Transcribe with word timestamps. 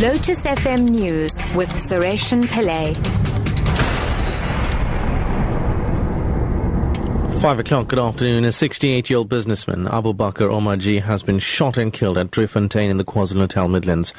Lotus 0.00 0.40
FM 0.40 0.90
News 0.90 1.32
with 1.54 1.70
Sureshan 1.70 2.44
Pillay. 2.48 2.94
Five 7.40 7.58
o'clock, 7.60 7.88
good 7.88 7.98
afternoon. 7.98 8.44
A 8.44 8.52
68 8.52 9.08
year 9.08 9.16
old 9.16 9.30
businessman, 9.30 9.86
Abu 9.86 10.12
Bakr 10.12 10.50
Omajee, 10.50 11.00
has 11.00 11.22
been 11.22 11.38
shot 11.38 11.78
and 11.78 11.94
killed 11.94 12.18
at 12.18 12.30
Driefontein 12.30 12.90
in 12.90 12.98
the 12.98 13.04
KwaZulu 13.04 13.36
Natal 13.36 13.68
Midlands. 13.68 14.12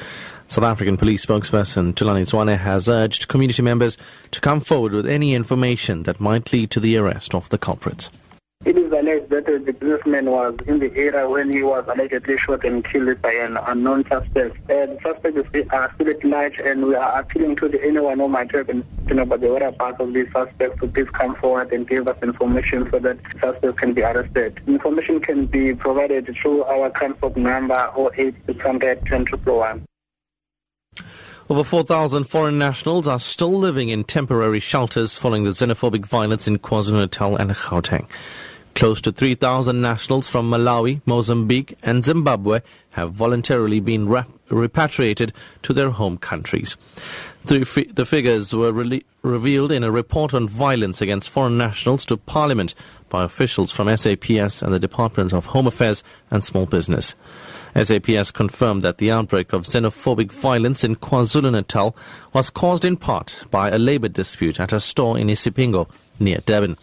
South 0.48 0.64
African 0.64 0.96
police 0.96 1.24
spokesperson 1.24 1.92
Thulani 1.94 2.22
Zwane 2.22 2.58
has 2.58 2.88
urged 2.88 3.28
community 3.28 3.62
members 3.62 3.96
to 4.32 4.40
come 4.40 4.58
forward 4.58 4.90
with 4.90 5.06
any 5.06 5.32
information 5.32 6.02
that 6.02 6.18
might 6.18 6.52
lead 6.52 6.72
to 6.72 6.80
the 6.80 6.96
arrest 6.96 7.36
of 7.36 7.48
the 7.50 7.58
culprits. 7.58 8.10
Alleged 9.08 9.30
that 9.30 9.46
the 9.46 9.72
businessman 9.72 10.26
was 10.26 10.54
in 10.66 10.80
the 10.80 10.94
area 10.94 11.26
when 11.26 11.50
he 11.50 11.62
was 11.62 11.82
allegedly 11.88 12.36
shot 12.36 12.62
and 12.62 12.84
killed 12.84 13.22
by 13.22 13.32
an 13.32 13.56
unknown 13.66 14.04
suspect. 14.06 14.54
The 14.66 14.98
suspect 15.02 15.34
is 15.34 15.46
still 15.48 15.72
at 15.72 16.24
large 16.24 16.58
and 16.58 16.84
we 16.84 16.94
are 16.94 17.20
appealing 17.20 17.56
to 17.56 17.70
the, 17.70 17.82
anyone 17.82 18.18
who 18.18 18.28
might 18.28 18.54
have 18.54 18.68
information 18.68 19.18
about 19.20 19.40
the 19.40 19.48
whereabouts 19.48 19.98
of 19.98 20.12
these 20.12 20.30
suspects 20.30 20.78
to 20.80 20.88
please 20.88 21.08
come 21.14 21.34
forward 21.36 21.72
and 21.72 21.88
give 21.88 22.06
us 22.06 22.22
information 22.22 22.86
so 22.90 22.98
that 22.98 23.18
suspects 23.40 23.80
can 23.80 23.94
be 23.94 24.02
arrested. 24.02 24.60
Information 24.66 25.20
can 25.20 25.46
be 25.46 25.74
provided 25.74 26.26
through 26.36 26.64
our 26.64 26.90
transport 26.90 27.34
number 27.34 27.90
08600 27.96 29.10
101. 29.10 29.86
Over 31.48 31.64
4,000 31.64 32.24
foreign 32.24 32.58
nationals 32.58 33.08
are 33.08 33.18
still 33.18 33.52
living 33.52 33.88
in 33.88 34.04
temporary 34.04 34.60
shelters 34.60 35.16
following 35.16 35.44
the 35.44 35.52
xenophobic 35.52 36.04
violence 36.04 36.46
in 36.46 36.58
KwaZulu-Natal 36.58 37.36
and 37.36 37.52
Gauteng. 37.52 38.06
Close 38.78 39.00
to 39.00 39.10
3,000 39.10 39.82
nationals 39.82 40.28
from 40.28 40.48
Malawi, 40.48 41.00
Mozambique, 41.04 41.76
and 41.82 42.04
Zimbabwe 42.04 42.60
have 42.90 43.10
voluntarily 43.10 43.80
been 43.80 44.08
repatriated 44.50 45.32
to 45.64 45.72
their 45.72 45.90
home 45.90 46.16
countries. 46.16 46.76
The, 47.44 47.64
fi- 47.64 47.90
the 47.92 48.06
figures 48.06 48.54
were 48.54 48.70
re- 48.70 49.04
revealed 49.22 49.72
in 49.72 49.82
a 49.82 49.90
report 49.90 50.32
on 50.32 50.48
violence 50.48 51.02
against 51.02 51.28
foreign 51.28 51.58
nationals 51.58 52.06
to 52.06 52.16
Parliament 52.18 52.76
by 53.08 53.24
officials 53.24 53.72
from 53.72 53.88
SAPS 53.88 54.62
and 54.62 54.72
the 54.72 54.78
Department 54.78 55.32
of 55.32 55.46
Home 55.46 55.66
Affairs 55.66 56.04
and 56.30 56.44
Small 56.44 56.66
Business. 56.66 57.16
SAPS 57.74 58.30
confirmed 58.30 58.82
that 58.82 58.98
the 58.98 59.10
outbreak 59.10 59.52
of 59.52 59.64
xenophobic 59.64 60.30
violence 60.30 60.84
in 60.84 60.94
KwaZulu-Natal 60.94 61.96
was 62.32 62.48
caused 62.48 62.84
in 62.84 62.96
part 62.96 63.42
by 63.50 63.70
a 63.70 63.76
labor 63.78 64.06
dispute 64.06 64.60
at 64.60 64.72
a 64.72 64.78
store 64.78 65.18
in 65.18 65.26
Isipingo 65.26 65.90
near 66.20 66.38
Durban. 66.46 66.76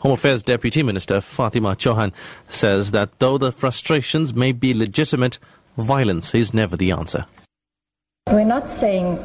Home 0.00 0.12
Affairs 0.12 0.42
Deputy 0.42 0.82
Minister 0.82 1.20
Fatima 1.20 1.76
Chohan 1.76 2.12
says 2.48 2.90
that 2.92 3.18
though 3.18 3.36
the 3.36 3.52
frustrations 3.52 4.34
may 4.34 4.50
be 4.50 4.72
legitimate, 4.72 5.38
violence 5.76 6.34
is 6.34 6.54
never 6.54 6.74
the 6.74 6.90
answer. 6.90 7.26
We're 8.28 8.44
not 8.44 8.70
saying 8.70 9.16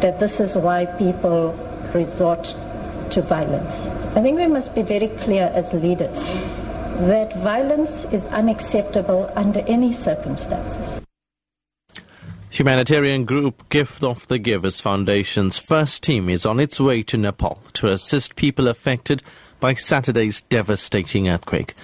that 0.00 0.18
this 0.18 0.40
is 0.40 0.56
why 0.56 0.86
people 0.86 1.52
resort 1.94 2.56
to 3.10 3.20
violence. 3.20 3.86
I 4.16 4.22
think 4.22 4.38
we 4.38 4.46
must 4.46 4.74
be 4.74 4.80
very 4.80 5.08
clear 5.08 5.52
as 5.54 5.74
leaders 5.74 6.34
that 7.10 7.36
violence 7.36 8.06
is 8.06 8.26
unacceptable 8.28 9.30
under 9.36 9.60
any 9.66 9.92
circumstances. 9.92 11.02
Humanitarian 12.48 13.26
group 13.26 13.68
Gift 13.68 14.02
of 14.02 14.26
the 14.28 14.38
Givers 14.38 14.80
Foundation's 14.80 15.58
first 15.58 16.02
team 16.02 16.30
is 16.30 16.46
on 16.46 16.58
its 16.58 16.80
way 16.80 17.02
to 17.02 17.18
Nepal 17.18 17.60
to 17.74 17.90
assist 17.90 18.36
people 18.36 18.66
affected 18.68 19.22
by 19.66 19.74
Saturday's 19.74 20.42
devastating 20.42 21.28
earthquake. 21.28 21.74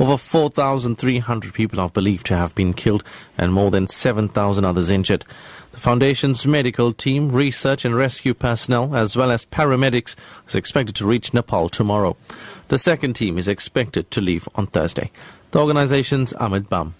Over 0.00 0.16
4,300 0.16 1.52
people 1.52 1.80
are 1.80 1.90
believed 1.90 2.24
to 2.28 2.34
have 2.34 2.54
been 2.54 2.72
killed 2.72 3.04
and 3.36 3.52
more 3.52 3.70
than 3.70 3.88
7,000 3.88 4.64
others 4.64 4.88
injured. 4.88 5.22
The 5.72 5.78
Foundation's 5.78 6.46
medical 6.46 6.94
team, 6.94 7.30
research 7.30 7.84
and 7.84 7.94
rescue 7.94 8.32
personnel, 8.32 8.96
as 8.96 9.18
well 9.18 9.30
as 9.30 9.44
paramedics, 9.44 10.16
is 10.48 10.54
expected 10.54 10.96
to 10.96 11.06
reach 11.06 11.34
Nepal 11.34 11.68
tomorrow. 11.68 12.16
The 12.68 12.78
second 12.78 13.16
team 13.16 13.36
is 13.36 13.48
expected 13.48 14.10
to 14.12 14.22
leave 14.22 14.48
on 14.54 14.68
Thursday. 14.68 15.10
The 15.50 15.58
organization's 15.58 16.32
Ahmed 16.32 16.70
Bham. 16.70 16.94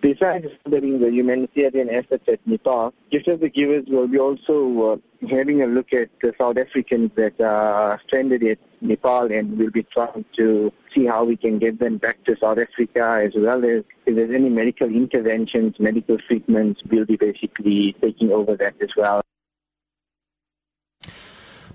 Besides 0.00 0.46
studying 0.66 0.98
the 0.98 1.12
humanitarian 1.12 1.90
efforts 1.90 2.26
at 2.26 2.40
Nepal, 2.46 2.94
Gift 3.10 3.26
the 3.26 3.50
Givers 3.50 3.84
will 3.86 4.08
be 4.08 4.18
also 4.18 4.92
uh, 4.92 5.26
having 5.28 5.62
a 5.62 5.66
look 5.66 5.92
at 5.92 6.08
the 6.22 6.34
South 6.38 6.56
Africans 6.56 7.10
that 7.16 7.38
are 7.40 8.00
stranded 8.06 8.42
at 8.44 8.58
Nepal 8.80 9.30
and 9.30 9.58
we'll 9.58 9.70
be 9.70 9.82
trying 9.82 10.24
to 10.38 10.72
see 10.94 11.04
how 11.04 11.24
we 11.24 11.36
can 11.36 11.58
get 11.58 11.78
them 11.78 11.98
back 11.98 12.24
to 12.24 12.36
South 12.38 12.58
Africa 12.58 13.20
as 13.22 13.32
well 13.34 13.62
as 13.62 13.84
if 14.06 14.16
there's 14.16 14.30
any 14.30 14.48
medical 14.48 14.88
interventions, 14.88 15.78
medical 15.78 16.16
treatments, 16.16 16.80
we'll 16.90 17.04
be 17.04 17.16
basically 17.16 17.92
taking 18.00 18.32
over 18.32 18.56
that 18.56 18.74
as 18.80 18.96
well. 18.96 19.22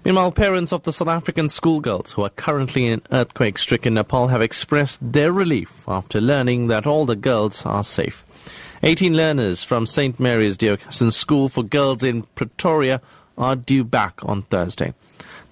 Meanwhile, 0.06 0.34
parents 0.34 0.72
of 0.72 0.84
the 0.84 0.94
South 0.94 1.08
African 1.08 1.50
schoolgirls 1.50 2.12
who 2.12 2.22
are 2.22 2.30
currently 2.30 2.86
in 2.86 3.02
earthquake 3.12 3.58
stricken 3.58 3.96
Nepal 3.96 4.28
have 4.28 4.40
expressed 4.40 5.00
their 5.02 5.32
relief 5.32 5.84
after 5.88 6.22
learning 6.22 6.68
that 6.68 6.86
all 6.86 7.08
the 7.08 7.16
girls 7.16 7.66
are 7.66 7.84
safe. 7.84 8.24
18 8.84 9.18
learners 9.18 9.64
from 9.64 9.88
St. 9.88 10.20
Mary's 10.20 10.58
Diocesan 10.58 11.10
School 11.10 11.50
for 11.50 11.64
Girls 11.64 12.04
in 12.04 12.22
Pretoria 12.36 13.02
are 13.36 13.56
due 13.56 13.84
back 13.84 14.20
on 14.24 14.44
Thursday. 14.44 14.94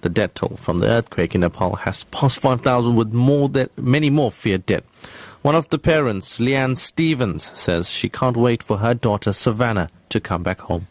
The 0.02 0.08
death 0.08 0.34
toll 0.34 0.56
from 0.56 0.78
the 0.78 0.86
earthquake 0.86 1.34
in 1.34 1.40
Nepal 1.40 1.74
has 1.74 2.04
passed 2.04 2.38
5,000 2.38 2.94
with 2.94 3.12
more 3.12 3.48
than, 3.48 3.70
many 3.76 4.08
more 4.08 4.30
feared 4.30 4.66
dead. 4.66 4.84
One 5.42 5.56
of 5.56 5.68
the 5.70 5.80
parents, 5.80 6.38
Leanne 6.38 6.76
Stevens, 6.76 7.50
says 7.58 7.90
she 7.90 8.08
can't 8.08 8.36
wait 8.36 8.62
for 8.62 8.76
her 8.76 8.94
daughter 8.94 9.32
Savannah 9.32 9.90
to 10.10 10.20
come 10.20 10.44
back 10.44 10.60
home. 10.60 10.86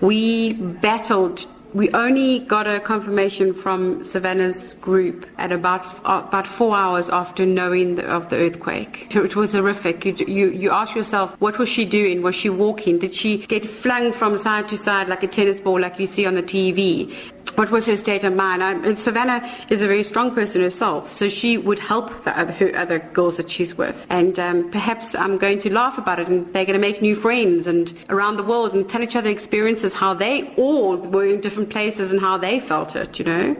We 0.00 0.54
battled 0.54 1.46
we 1.76 1.90
only 1.90 2.38
got 2.38 2.66
a 2.66 2.80
confirmation 2.80 3.52
from 3.52 4.02
Savannah's 4.02 4.72
group 4.74 5.26
at 5.36 5.52
about 5.52 5.84
about 6.06 6.46
four 6.46 6.74
hours 6.74 7.10
after 7.10 7.44
knowing 7.44 7.96
the, 7.96 8.06
of 8.06 8.30
the 8.30 8.36
earthquake. 8.36 9.14
It 9.14 9.36
was 9.36 9.52
horrific. 9.52 10.06
You, 10.06 10.14
you, 10.26 10.48
you 10.48 10.70
ask 10.70 10.94
yourself, 10.94 11.36
what 11.38 11.58
was 11.58 11.68
she 11.68 11.84
doing? 11.84 12.22
Was 12.22 12.34
she 12.34 12.48
walking? 12.48 12.98
Did 12.98 13.14
she 13.14 13.46
get 13.46 13.68
flung 13.68 14.12
from 14.12 14.38
side 14.38 14.68
to 14.68 14.78
side 14.78 15.10
like 15.10 15.22
a 15.22 15.26
tennis 15.26 15.60
ball, 15.60 15.78
like 15.78 16.00
you 16.00 16.06
see 16.06 16.24
on 16.24 16.34
the 16.34 16.42
TV? 16.42 17.14
What 17.56 17.70
was 17.70 17.86
her 17.86 17.96
state 17.96 18.22
of 18.22 18.34
mind? 18.34 18.62
I, 18.62 18.92
Savannah 18.94 19.50
is 19.70 19.82
a 19.82 19.86
very 19.86 20.02
strong 20.02 20.34
person 20.34 20.60
herself, 20.60 21.10
so 21.10 21.30
she 21.30 21.56
would 21.56 21.78
help 21.78 22.12
other, 22.26 22.52
her 22.52 22.76
other 22.76 22.98
girls 22.98 23.38
that 23.38 23.48
she's 23.48 23.78
with. 23.78 24.06
And 24.10 24.38
um, 24.38 24.70
perhaps 24.70 25.14
I'm 25.14 25.38
going 25.38 25.58
to 25.60 25.72
laugh 25.72 25.96
about 25.96 26.20
it, 26.20 26.28
and 26.28 26.52
they're 26.52 26.66
going 26.66 26.74
to 26.74 26.78
make 26.78 27.00
new 27.00 27.16
friends 27.16 27.66
and 27.66 27.96
around 28.10 28.36
the 28.36 28.42
world 28.42 28.74
and 28.74 28.86
tell 28.86 29.02
each 29.02 29.16
other 29.16 29.30
experiences, 29.30 29.94
how 29.94 30.12
they 30.12 30.54
all 30.56 30.98
were 30.98 31.24
in 31.24 31.40
different 31.40 31.70
places 31.70 32.12
and 32.12 32.20
how 32.20 32.36
they 32.36 32.60
felt 32.60 32.94
it, 32.94 33.18
you 33.18 33.24
know. 33.24 33.56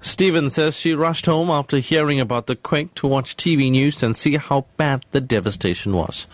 Stevens 0.00 0.54
says 0.54 0.76
she 0.76 0.92
rushed 0.92 1.26
home 1.26 1.48
after 1.48 1.78
hearing 1.78 2.18
about 2.18 2.48
the 2.48 2.56
quake 2.56 2.92
to 2.96 3.06
watch 3.06 3.36
TV 3.36 3.70
news 3.70 4.02
and 4.02 4.16
see 4.16 4.36
how 4.36 4.66
bad 4.76 5.04
the 5.12 5.20
devastation 5.20 5.92
was. 5.92 6.26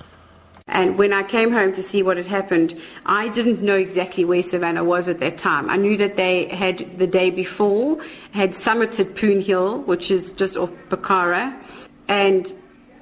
And 0.69 0.97
when 0.99 1.13
I 1.13 1.23
came 1.23 1.53
home 1.53 1.73
to 1.75 1.83
see 1.83 2.03
what 2.03 2.17
had 2.17 2.27
happened, 2.27 2.81
I 3.05 3.29
didn't 3.29 3.63
know 3.63 3.77
exactly 3.77 4.25
where 4.25 4.43
Savannah 4.43 4.85
was 4.85 5.09
at 5.09 5.19
that 5.21 5.39
time. 5.39 5.69
I 5.69 5.77
knew 5.77 5.97
that 5.97 6.17
they 6.17 6.47
had 6.47 6.99
the 6.99 7.07
day 7.07 7.31
before 7.31 8.03
had 8.31 8.53
summited 8.53 9.17
Poon 9.17 9.41
Hill, 9.41 9.81
which 9.83 10.11
is 10.11 10.33
just 10.33 10.57
off 10.57 10.73
Pokhara, 10.89 11.55
and 12.09 12.55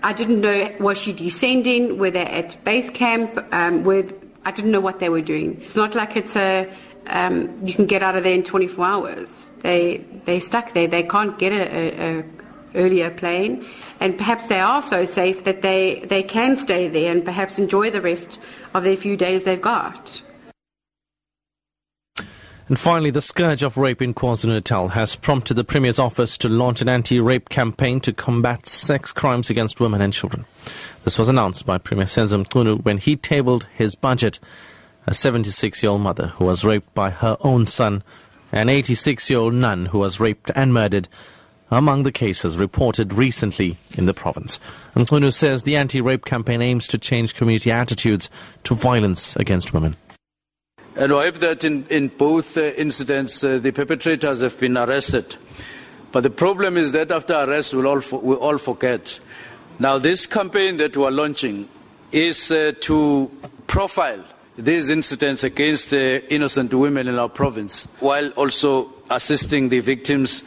I 0.03 0.13
didn't 0.13 0.41
know 0.41 0.75
was 0.81 0.99
she 0.99 1.13
descending, 1.13 1.99
were 1.99 2.11
they 2.11 2.25
at 2.25 2.63
base 2.65 2.91
camp, 2.91 3.39
um, 3.53 3.85
were, 3.85 4.05
I 4.45 4.51
didn't 4.51 4.71
know 4.71 4.81
what 4.81 4.99
they 4.99 5.09
were 5.09 5.21
doing. 5.21 5.61
It's 5.63 5.77
not 5.77 5.95
like 5.95 6.17
it's 6.17 6.37
a 6.37 6.73
um, 7.07 7.67
you 7.67 7.75
can 7.75 7.87
get 7.87 8.03
out 8.03 8.17
of 8.17 8.25
there 8.25 8.35
in 8.35 8.43
24 8.43 8.85
hours. 8.85 9.51
They 9.63 10.05
they 10.25 10.41
stuck 10.41 10.75
there. 10.75 10.87
They 10.87 11.03
can't 11.03 11.39
get 11.39 11.53
a, 11.53 11.65
a, 11.77 12.21
a 12.21 12.25
earlier 12.75 13.11
plane, 13.11 13.67
and 14.01 14.17
perhaps 14.17 14.47
they 14.49 14.61
are 14.61 14.83
so 14.83 15.05
safe 15.05 15.45
that 15.45 15.63
they, 15.63 16.01
they 16.09 16.23
can 16.23 16.57
stay 16.57 16.89
there 16.89 17.13
and 17.13 17.25
perhaps 17.25 17.59
enjoy 17.59 17.91
the 17.91 18.01
rest 18.01 18.39
of 18.75 18.85
their 18.85 18.97
few 18.97 19.17
days 19.17 19.45
they've 19.45 19.61
got. 19.61 20.23
And 22.71 22.79
finally, 22.79 23.11
the 23.11 23.21
scourge 23.21 23.65
of 23.65 23.77
rape 23.77 24.01
in 24.01 24.15
KwaZulu-Natal 24.15 24.91
has 24.91 25.17
prompted 25.17 25.55
the 25.55 25.65
Premier's 25.65 25.99
office 25.99 26.39
to 26.39 26.49
launch 26.49 26.81
an 26.81 26.89
anti-rape 26.89 27.49
campaign 27.49 27.99
to 28.03 28.13
combat 28.13 28.65
sex 28.65 29.13
crimes 29.13 29.51
against 29.51 29.81
women 29.81 30.01
and 30.01 30.13
children. 30.13 30.45
This 31.03 31.19
was 31.19 31.29
announced 31.29 31.67
by 31.67 31.79
Premier 31.79 32.05
Senzo 32.05 32.45
Mchunu 32.45 32.85
when 32.85 32.99
he 32.99 33.17
tabled 33.17 33.67
his 33.75 33.97
budget. 33.97 34.39
A 35.09 35.11
76-year-old 35.11 36.01
mother 36.01 36.29
who 36.29 36.45
was 36.45 36.65
raped 36.65 36.95
by 36.95 37.11
her 37.11 37.37
own 37.41 37.67
son, 37.67 38.05
an 38.53 38.69
86-year-old 38.69 39.55
nun 39.55 39.87
who 39.87 39.99
was 39.99 40.21
raped 40.21 40.53
and 40.55 40.73
murdered, 40.73 41.09
among 41.71 42.03
the 42.03 42.13
cases 42.13 42.57
reported 42.57 43.13
recently 43.13 43.77
in 43.97 44.07
the 44.07 44.15
province. 44.15 44.59
Mchunu 44.95 45.33
says 45.33 45.63
the 45.63 45.77
anti-rape 45.77 46.25
campaign 46.25 46.63
aims 46.63 46.89
to 46.89 46.99
change 46.99 47.35
community 47.35 47.71
attitudes 47.71 48.31
to 48.65 48.75
violence 48.75 49.37
against 49.37 49.73
women. 49.73 49.97
And 50.97 51.13
I 51.13 51.25
hope 51.27 51.37
that 51.37 51.65
in, 51.65 51.87
in 51.89 52.09
both 52.09 52.57
uh, 52.59 52.73
incidents 52.77 53.45
uh, 53.45 53.59
the 53.59 53.71
perpetrators 53.71 54.41
have 54.41 54.59
been 54.59 54.77
arrested. 54.77 55.37
But 56.13 56.23
the 56.23 56.31
problem 56.31 56.77
is 56.77 56.93
that 56.93 57.11
after 57.11 57.35
arrest 57.35 57.73
we'll 57.73 57.87
all, 57.87 58.03
we'll 58.11 58.39
all 58.39 58.59
forget. 58.59 59.21
Now 59.79 59.99
this 59.99 60.27
campaign 60.27 60.77
that 60.79 60.97
we're 60.97 61.11
launching 61.11 61.69
is 62.13 62.51
uh, 62.51 62.73
to 62.81 63.31
profile 63.67 64.23
these 64.59 64.91
incidents 64.91 65.45
against 65.45 65.95
uh, 65.95 65.97
innocent 66.29 66.75
women 66.75 67.07
in 67.09 67.19
our 67.19 67.29
province, 67.29 67.87
while 68.01 68.29
also 68.31 68.93
assisting 69.09 69.69
the 69.69 69.81
victims, 69.81 70.43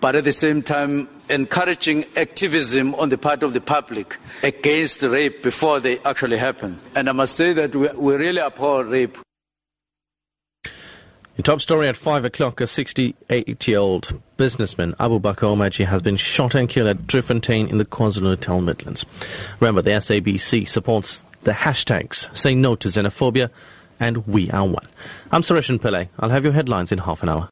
but 0.00 0.16
at 0.16 0.24
the 0.24 0.32
same 0.32 0.62
time 0.62 1.08
encouraging 1.28 2.04
activism 2.16 2.94
on 2.96 3.08
the 3.08 3.18
part 3.18 3.42
of 3.42 3.52
the 3.52 3.60
public 3.60 4.16
against 4.42 5.02
rape 5.02 5.42
before 5.42 5.80
they 5.80 5.98
actually 6.00 6.38
happen. 6.38 6.78
And 6.94 7.08
I 7.08 7.12
must 7.12 7.36
say 7.36 7.52
that 7.52 7.74
we, 7.76 7.88
we 7.92 8.16
really 8.16 8.40
abhor 8.40 8.84
rape. 8.84 9.18
In 11.36 11.44
top 11.44 11.60
story 11.60 11.88
at 11.88 11.96
5 11.96 12.26
o'clock, 12.26 12.60
a 12.60 12.64
68-year-old 12.64 14.20
businessman, 14.36 14.94
Abu 15.00 15.20
Bakr 15.20 15.56
Omajee, 15.56 15.86
has 15.86 16.02
been 16.02 16.16
shot 16.16 16.54
and 16.54 16.68
killed 16.68 16.88
at 16.88 17.06
Driefontein 17.06 17.70
in 17.70 17.78
the 17.78 17.86
KwaZulu-Natal 17.86 18.60
Midlands. 18.60 19.06
Remember, 19.58 19.80
the 19.80 19.92
SABC 19.92 20.68
supports 20.68 21.24
the 21.42 21.52
hashtags 21.52 22.36
Say 22.36 22.54
No 22.54 22.76
to 22.76 22.88
Xenophobia 22.88 23.48
and 23.98 24.26
We 24.26 24.50
Are 24.50 24.66
One. 24.66 24.84
I'm 25.32 25.42
Suresh 25.42 25.74
Pillay. 25.78 26.08
I'll 26.18 26.30
have 26.30 26.44
your 26.44 26.52
headlines 26.52 26.92
in 26.92 26.98
half 26.98 27.22
an 27.22 27.30
hour. 27.30 27.48